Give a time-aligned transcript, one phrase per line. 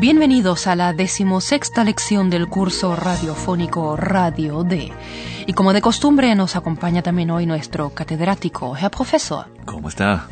[0.00, 4.92] Bienvenidos a la decimosexta lección del curso radiofónico Radio D.
[5.44, 9.46] Y como de costumbre nos acompaña también hoy nuestro catedrático, Herr Profesor.
[9.64, 10.28] ¿Cómo está?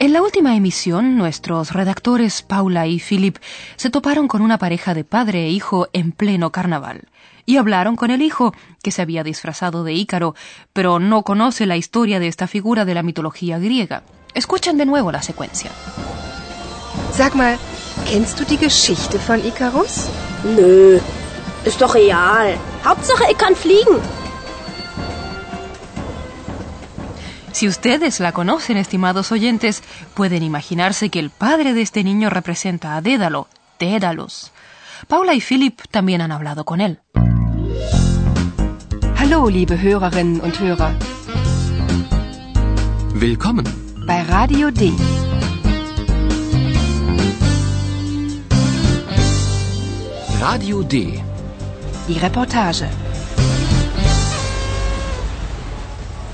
[0.00, 3.36] En la última emisión, nuestros redactores Paula y Philip
[3.76, 7.02] se toparon con una pareja de padre e hijo en pleno carnaval.
[7.46, 10.34] Y hablaron con el hijo, que se había disfrazado de Ícaro,
[10.72, 14.02] pero no conoce la historia de esta figura de la mitología griega.
[14.34, 15.70] Escuchen de nuevo la secuencia.
[17.12, 17.58] Sag mal,
[18.06, 20.08] kennst du die Geschichte von Icarus?
[20.44, 21.00] Nö,
[21.64, 22.58] ist doch real.
[22.84, 24.00] Hauptsache, ich kann fliegen.
[27.52, 29.82] Si ustedes la conocen, estimados oyentes,
[30.14, 33.46] pueden imaginarse que el padre de este niño representa a Dédalo,
[33.78, 34.50] Dédalos.
[35.06, 36.98] Paula y Philip también han hablado con él.
[39.16, 40.92] Hallo, liebe Hörerinnen und Hörer.
[43.14, 43.64] Willkommen.
[44.06, 44.92] Bei Radio D.
[50.50, 51.22] Radio D.
[52.06, 52.86] Die Reportage.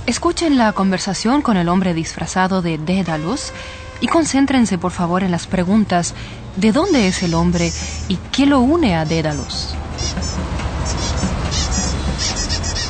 [0.04, 3.52] Escuchen la conversación con el hombre disfrazado de Dédalus
[4.00, 6.14] y concéntrense por favor en las preguntas
[6.56, 7.70] ¿de dónde es el hombre
[8.08, 9.76] y qué lo une a Dédalus?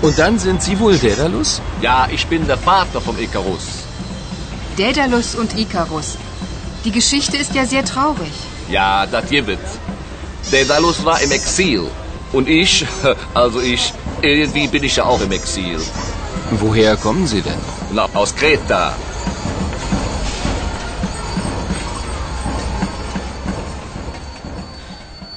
[0.01, 1.61] Und dann sind Sie wohl Daedalus?
[1.83, 3.85] Ja, ich bin der Vater vom Icarus.
[4.79, 6.17] Daedalus und Icarus.
[6.87, 8.33] Die Geschichte ist ja sehr traurig.
[8.71, 9.59] Ja, das gibt.
[10.51, 11.83] Daedalus war im Exil.
[12.33, 12.87] Und ich,
[13.35, 15.79] also ich, irgendwie bin ich ja auch im Exil.
[16.51, 17.61] Woher kommen Sie denn?
[17.93, 18.95] Na, aus Kreta.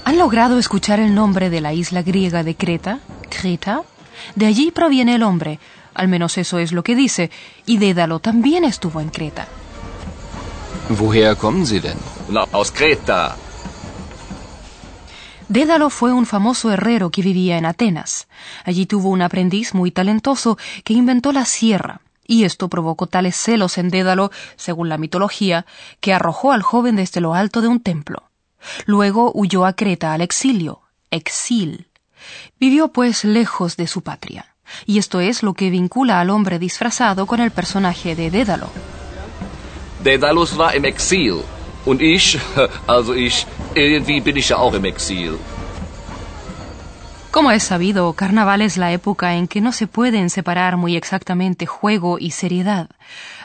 [0.06, 3.00] ¿Han logrado escuchar el nombre de la isla griega de Creta?
[3.30, 3.84] Creta.
[4.36, 5.60] De allí proviene el hombre,
[5.94, 7.32] al menos eso es lo que dice,
[7.66, 9.48] y Dédalo también estuvo en Creta.
[10.90, 11.98] Woher kommen Sie denn?
[12.30, 13.38] Na, aus Kreta.
[15.54, 18.28] Dédalo fue un famoso herrero que vivía en Atenas.
[18.66, 23.78] Allí tuvo un aprendiz muy talentoso que inventó la sierra, y esto provocó tales celos
[23.78, 25.68] en Dédalo, según la mitología,
[26.00, 28.32] que arrojó al joven desde lo alto de un templo.
[28.88, 30.82] Luego huyó a Creta al exilio,
[31.12, 31.86] exil.
[32.60, 34.56] Vivió pues lejos de su patria.
[34.88, 38.72] Y esto es lo que vincula al hombre disfrazado con el personaje de Dédalo.
[40.04, 41.44] Daedalus war im Exil.
[47.32, 51.66] Como es sabido, carnaval es la época en que no se pueden separar muy exactamente
[51.66, 52.90] juego y seriedad,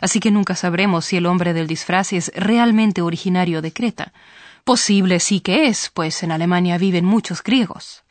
[0.00, 4.12] así que nunca sabremos si el hombre del disfraz es realmente originario de Creta.
[4.64, 8.04] Posible sí que es, pues en Alemania viven muchos griegos.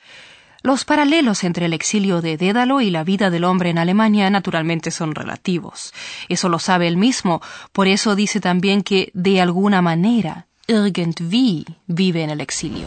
[0.67, 4.91] Los paralelos entre el exilio de Dédalo y la vida del hombre en Alemania naturalmente
[4.91, 5.93] son relativos.
[6.27, 7.41] Eso lo sabe él mismo,
[7.71, 12.85] por eso dice también que de alguna manera, irgendwie, vive en el exilio.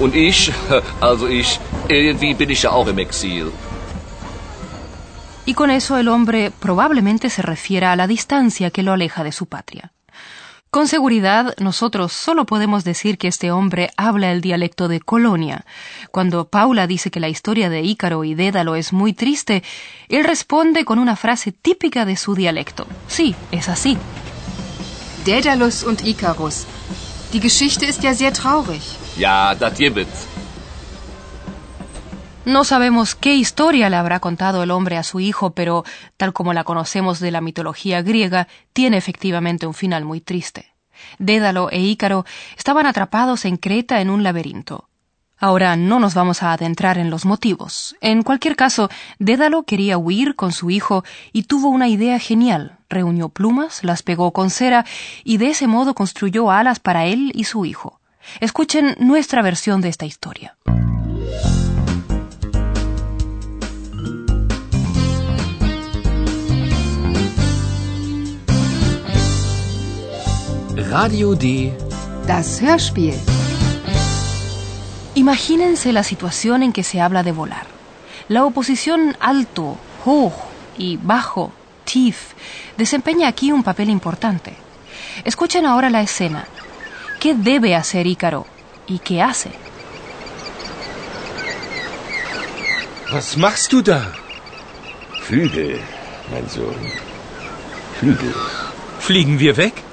[0.00, 0.50] Und ich,
[1.00, 3.52] also ich, irgendwie bin ich ja auch im Exil.
[5.46, 9.30] Y con eso el hombre probablemente se refiere a la distancia que lo aleja de
[9.30, 9.92] su patria.
[10.70, 15.64] Con seguridad, nosotros solo podemos decir que este hombre habla el dialecto de Colonia.
[16.10, 19.62] Cuando Paula dice que la historia de Ícaro y Dédalo es muy triste,
[20.10, 22.86] él responde con una frase típica de su dialecto.
[23.06, 23.96] Sí, es así.
[25.24, 26.66] Daedalus und Icarus.
[27.32, 28.82] Die Geschichte ist ja sehr traurig.
[29.18, 30.06] Ja, das gibt.
[32.48, 35.84] No sabemos qué historia le habrá contado el hombre a su hijo, pero,
[36.16, 40.72] tal como la conocemos de la mitología griega, tiene efectivamente un final muy triste.
[41.18, 42.24] Dédalo e Ícaro
[42.56, 44.88] estaban atrapados en Creta en un laberinto.
[45.36, 47.96] Ahora no nos vamos a adentrar en los motivos.
[48.00, 51.04] En cualquier caso, Dédalo quería huir con su hijo
[51.34, 52.78] y tuvo una idea genial.
[52.88, 54.86] Reunió plumas, las pegó con cera
[55.22, 58.00] y de ese modo construyó alas para él y su hijo.
[58.40, 60.56] Escuchen nuestra versión de esta historia.
[70.78, 71.72] Radio D.
[72.28, 73.18] Das Hörspiel.
[75.16, 77.66] Imagínense la situación en que se habla de volar.
[78.28, 80.34] La oposición alto, hoch
[80.76, 81.50] y bajo,
[81.84, 82.34] tief,
[82.76, 84.54] desempeña aquí un papel importante.
[85.24, 86.46] Escuchen ahora la escena.
[87.18, 88.46] ¿Qué debe hacer Ícaro?
[88.86, 89.50] ¿Y qué hace?
[93.12, 94.12] Was machst du da?
[95.22, 95.80] Flügel,
[96.30, 96.76] mein Sohn.
[97.98, 98.32] Flügel.
[99.00, 99.87] Fliegen wir weg?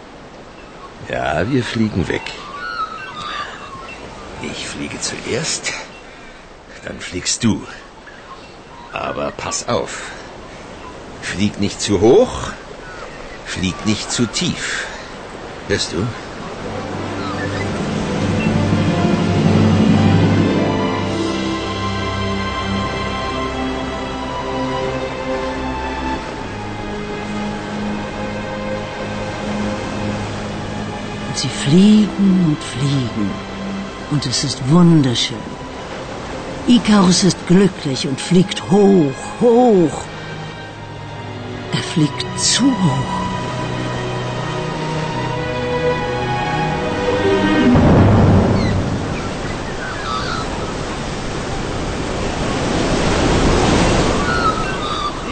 [1.10, 2.24] Ja, wir fliegen weg.
[4.42, 5.72] Ich fliege zuerst,
[6.84, 7.62] dann fliegst du.
[8.92, 10.12] Aber pass auf.
[11.22, 12.52] Flieg nicht zu hoch,
[13.46, 14.86] flieg nicht zu tief.
[15.68, 16.08] Hörst du?
[31.66, 33.32] Fliegen und fliegen.
[34.12, 35.38] Und es ist wunderschön.
[36.68, 39.98] Ikarus ist glücklich und fliegt hoch, hoch.
[41.74, 43.16] Er fliegt zu hoch.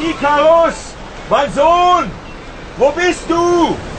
[0.10, 0.78] Ikarus!
[1.30, 2.12] Mein Sohn!
[2.78, 3.93] Wo bist du?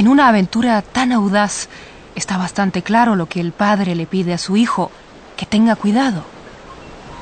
[0.00, 1.68] En una aventura tan audaz,
[2.14, 4.90] está bastante claro lo que el padre le pide a su hijo,
[5.36, 6.24] que tenga cuidado.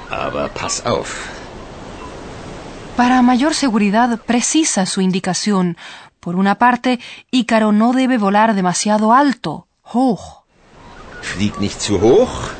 [0.08, 1.26] Aber pass auf.
[2.96, 5.76] Para mayor seguridad precisa su indicación.
[6.20, 7.00] Por una parte,
[7.32, 10.44] Ícaro no debe volar demasiado alto, hoch.
[11.20, 12.52] Flieg nicht zu hoch,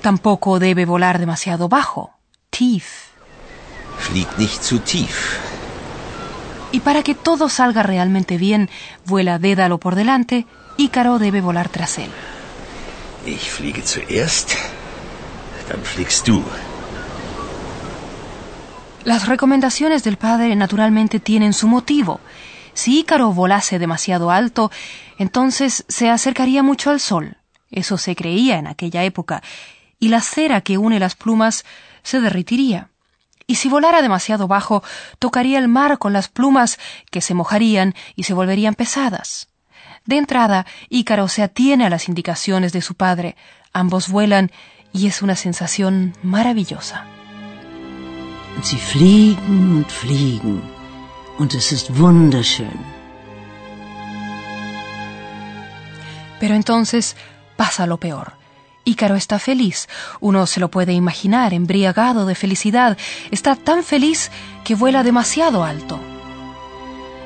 [0.00, 2.12] Tampoco debe volar demasiado bajo,
[2.48, 3.10] tief.
[3.98, 5.51] flieg nicht zu tief.
[6.72, 8.70] Y para que todo salga realmente bien,
[9.04, 10.46] vuela Dédalo por delante,
[10.78, 12.10] Ícaro debe volar tras él.
[13.26, 14.52] Ich fliege zuerst,
[15.68, 16.42] dann fliegst du.
[19.04, 22.20] Las recomendaciones del padre naturalmente tienen su motivo.
[22.72, 24.70] Si Ícaro volase demasiado alto,
[25.18, 27.36] entonces se acercaría mucho al sol.
[27.70, 29.42] Eso se creía en aquella época,
[29.98, 31.64] y la cera que une las plumas
[32.02, 32.91] se derritiría.
[33.46, 34.82] Y si volara demasiado bajo,
[35.18, 36.78] tocaría el mar con las plumas
[37.10, 39.48] que se mojarían y se volverían pesadas.
[40.04, 43.36] De entrada, Ícaro se atiene a las indicaciones de su padre.
[43.72, 44.50] Ambos vuelan
[44.92, 47.06] y es una sensación maravillosa.
[48.62, 50.62] Sie fliegen und fliegen.
[51.38, 52.78] Und es ist wunderschön.
[56.38, 57.16] Pero entonces
[57.56, 58.41] pasa lo peor.
[58.84, 59.88] Ícaro está feliz.
[60.20, 62.98] Uno se lo puede imaginar, embriagado de felicidad.
[63.30, 64.30] Está tan feliz
[64.64, 66.00] que vuela demasiado alto.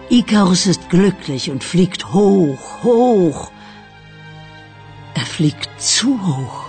[0.09, 3.51] Ikarus ist glücklich und fliegt hoch, hoch.
[5.15, 6.67] Er fliegt zu hoch.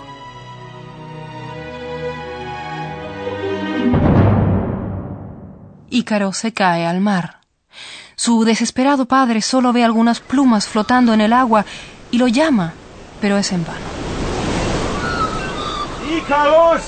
[5.90, 7.42] Ícaro se cae al mar.
[8.16, 11.66] Su desesperado padre solo ve algunas plumas flotando en el agua
[12.10, 12.74] y lo llama,
[13.22, 13.97] pero es en vano.
[16.18, 16.84] Ikarus!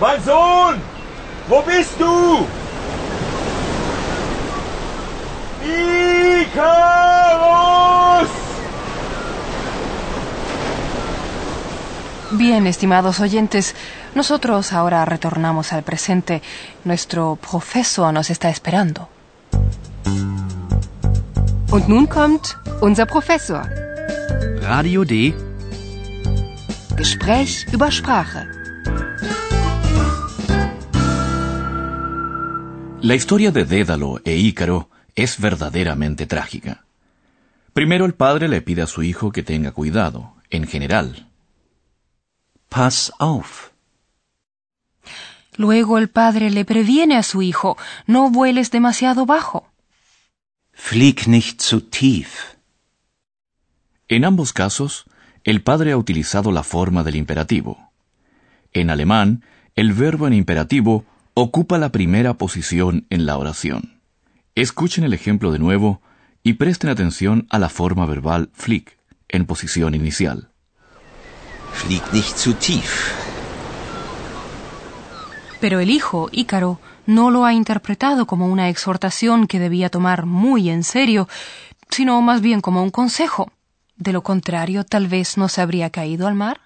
[0.00, 0.80] Mein Sohn!
[1.48, 2.46] Wo bist du?
[6.40, 7.20] Ikarus!
[12.32, 13.74] Bien, estimados oyentes,
[14.14, 16.40] nosotros ahora retornamos al presente.
[16.84, 19.08] Nuestro profesor nos está esperando.
[21.70, 23.68] Und nun kommt unser Professor.
[24.62, 25.34] Radio D.
[26.96, 28.59] Gespräch über Sprache.
[33.02, 36.84] La historia de Dédalo e Ícaro es verdaderamente trágica.
[37.72, 41.26] Primero el padre le pide a su hijo que tenga cuidado, en general.
[42.68, 43.70] Pass auf.
[45.56, 49.66] Luego el padre le previene a su hijo, no vueles demasiado bajo.
[50.72, 52.56] Flieg nicht zu tief.
[54.08, 55.06] En ambos casos,
[55.44, 57.92] el padre ha utilizado la forma del imperativo.
[58.74, 59.42] En alemán,
[59.74, 64.00] el verbo en imperativo ocupa la primera posición en la oración.
[64.54, 66.00] Escuchen el ejemplo de nuevo
[66.42, 70.50] y presten atención a la forma verbal flieg en posición inicial.
[71.72, 73.12] Flieg nicht zu tief.
[75.60, 80.70] Pero el hijo, Ícaro, no lo ha interpretado como una exhortación que debía tomar muy
[80.70, 81.28] en serio,
[81.90, 83.52] sino más bien como un consejo.
[83.96, 86.60] De lo contrario, tal vez no se habría caído al mar.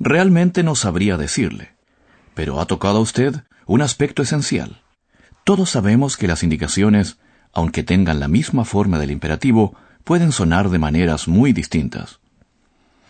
[0.00, 1.70] Realmente no sabría decirle,
[2.34, 4.82] pero ha tocado a usted un aspecto esencial.
[5.44, 7.18] Todos sabemos que las indicaciones,
[7.52, 12.20] aunque tengan la misma forma del imperativo, pueden sonar de maneras muy distintas.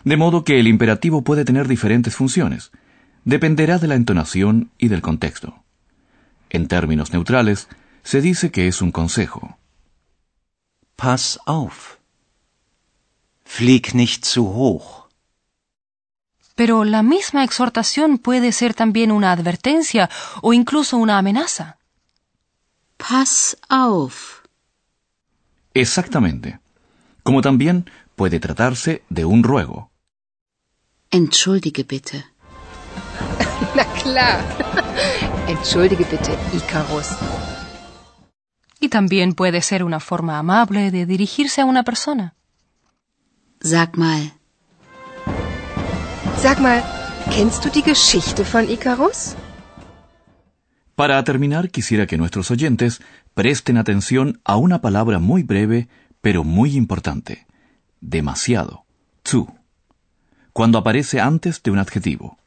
[0.03, 2.71] De modo que el imperativo puede tener diferentes funciones.
[3.23, 5.63] Dependerá de la entonación y del contexto.
[6.49, 7.69] En términos neutrales,
[8.03, 9.57] se dice que es un consejo.
[10.95, 11.97] Pass auf.
[13.45, 15.02] Flieg nicht zu hoch.
[16.55, 20.09] Pero la misma exhortación puede ser también una advertencia
[20.41, 21.77] o incluso una amenaza.
[22.97, 24.41] Pass auf.
[25.73, 26.59] Exactamente.
[27.23, 29.89] Como también puede tratarse de un ruego.
[31.09, 32.25] Entschuldige bitte.
[33.75, 34.43] Na klar.
[35.47, 37.09] Entschuldige bitte, Icarus.
[38.79, 42.35] Y también puede ser una forma amable de dirigirse a una persona.
[43.61, 44.33] Sag mal,
[46.43, 46.83] Sag mal,
[47.31, 49.37] kennst du die Geschichte von Icarus?
[50.93, 52.99] Para terminar, quisiera que nuestros oyentes
[53.33, 55.87] presten atención a una palabra muy breve,
[56.19, 57.47] pero muy importante.
[58.01, 58.83] Demasiado.
[59.25, 59.47] Zu.
[60.51, 62.37] Cuando aparece antes de un adjetivo.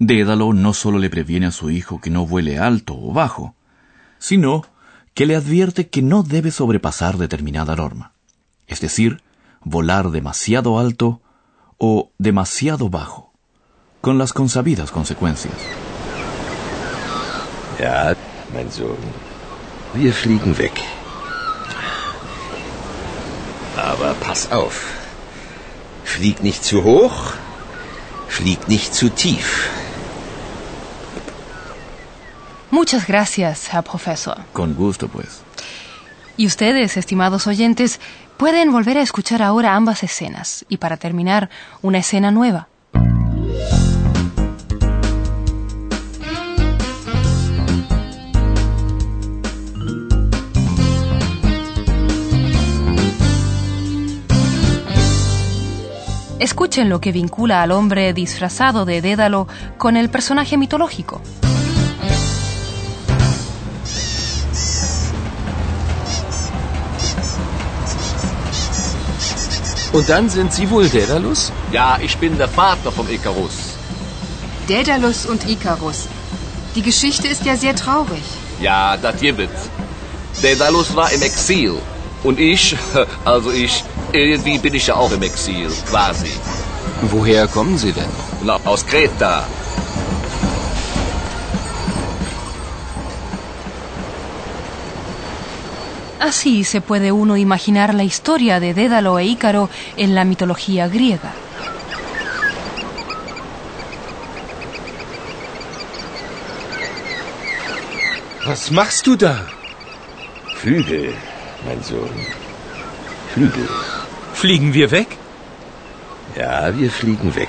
[0.00, 3.54] Dédalo no solo le previene a su hijo que no vuele alto o bajo,
[4.18, 4.62] sino
[5.14, 8.14] que le advierte que no debe sobrepasar determinada norma.
[8.66, 9.22] Es decir,
[9.62, 11.20] volar demasiado alto
[11.78, 13.23] o demasiado bajo,
[14.04, 15.54] con las consabidas consecuencias.
[17.78, 18.14] Ja,
[18.52, 19.02] mein Sohn.
[19.94, 20.76] Wir fliegen weg.
[23.90, 24.76] Aber pass auf.
[26.04, 27.18] Flieg nicht zu hoch,
[28.28, 29.70] flieg nicht zu tief.
[32.70, 34.36] Muchas gracias, Herr Profesor.
[34.52, 35.40] Con gusto, pues.
[36.36, 38.00] Y ustedes, estimados oyentes,
[38.36, 41.48] pueden volver a escuchar ahora ambas escenas y para terminar,
[41.80, 42.68] una escena nueva.
[56.44, 59.48] Escuchen lo que vincula al hombre disfrazado de Dédalo
[59.78, 61.22] con el personaje mitológico.
[69.94, 71.50] Und dann sind Sie wohl Daedalus?
[71.72, 73.54] Ja, ich bin der Vater vom Icarus.
[74.68, 76.08] Daedalus und Icarus.
[76.74, 78.24] Die Geschichte ist ja sehr traurig.
[78.60, 79.48] Ja, das gibt.
[80.42, 81.76] Daedalus war im Exil.
[82.22, 82.76] Und ich,
[83.24, 83.82] also ich,
[84.14, 86.32] irgendwie bin ich ja auch im Exil, quasi.
[87.02, 88.12] Woher kommen Sie denn?
[88.42, 89.44] Na, aus Kreta.
[96.20, 101.32] Así se puede uno imaginar la historia de Dédalo e Ícaro en la mitología griega.
[108.46, 109.46] Was machst du da?
[110.56, 111.14] Flügel,
[111.66, 112.14] mein Sohn.
[113.34, 113.68] Flügel.
[114.44, 115.06] Fliegen wir weg?
[116.36, 117.48] Ja, wir fliegen weg.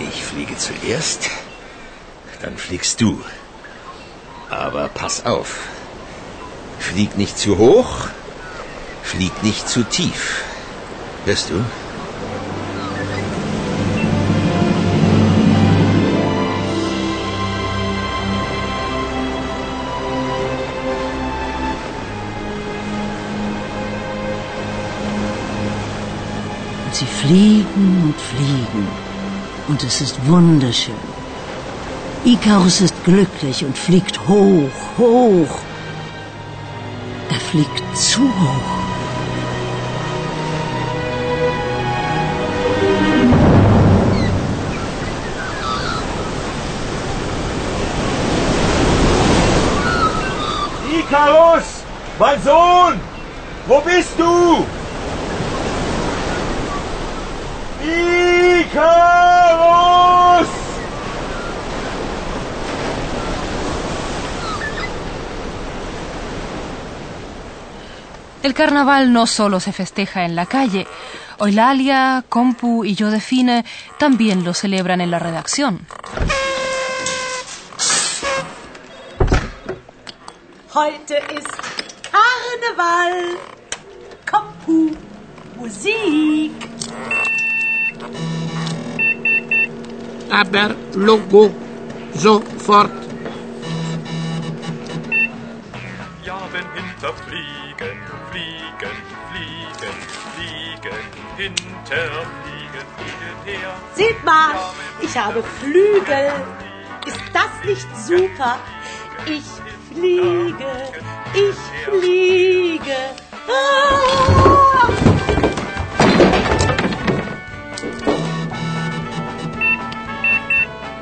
[0.00, 1.30] Ich fliege zuerst,
[2.42, 3.20] dann fliegst du.
[4.50, 5.60] Aber pass auf.
[6.80, 8.08] Flieg nicht zu hoch,
[9.04, 10.42] flieg nicht zu tief.
[11.24, 11.64] Hörst du?
[26.94, 28.88] Und sie fliegen und fliegen.
[29.66, 30.94] Und es ist wunderschön.
[32.24, 35.58] Ikarus ist glücklich und fliegt hoch, hoch.
[37.30, 38.70] Er fliegt zu hoch.
[51.00, 51.64] Icarus!
[52.20, 53.00] Mein Sohn!
[53.66, 54.83] Wo bist du?
[68.44, 70.86] El carnaval no solo se festeja en la calle.
[71.40, 73.64] Eulalia, Compu y Josefine
[73.98, 75.86] también lo celebran en la redacción.
[80.74, 81.48] Heute ist
[82.12, 83.38] Karneval.
[84.30, 84.94] Kompu,
[85.56, 86.52] Musik.
[90.30, 91.50] Aber Logo
[92.14, 92.90] sofort.
[96.24, 97.96] Jagen hinterfliegen,
[98.30, 98.96] fliegen,
[99.30, 99.96] fliegen,
[100.34, 101.00] fliegen,
[101.36, 103.74] hinterfliegen, fliegen her.
[103.94, 104.54] Seht mal,
[105.00, 106.32] ich habe Flügel.
[107.06, 108.58] Ist das nicht super?
[109.26, 109.44] Ich
[109.92, 111.13] fliege, ich fliege.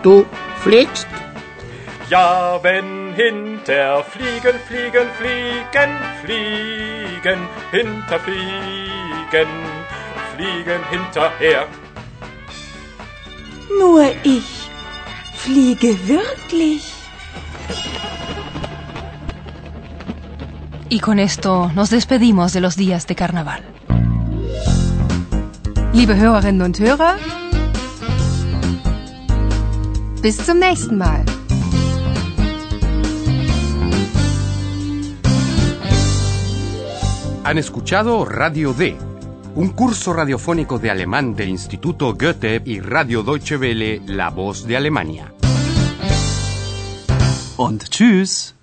[0.02, 0.26] Du
[0.62, 1.06] fliegst?
[2.10, 5.90] Ja, wenn hinter fliegen, fliegen, fliegen,
[6.22, 7.40] fliegen,
[7.70, 9.48] hinterfliegen,
[10.34, 11.66] fliegen hinterher.
[13.78, 14.68] Nur ich
[15.34, 16.92] fliege wirklich.
[20.88, 23.62] Y con esto nos despedimos de los días de carnaval.
[25.94, 27.16] Liebe Hörerinnen und Hörer,
[30.22, 31.24] bis zum nächsten Mal.
[37.44, 38.96] Han escuchado Radio D,
[39.56, 44.76] un curso radiofónico de alemán del Instituto Goethe y Radio Deutsche Welle, La Voz de
[44.76, 45.34] Alemania.
[47.56, 48.54] Und tschüss.